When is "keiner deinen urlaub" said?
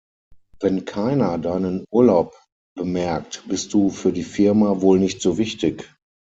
0.85-2.35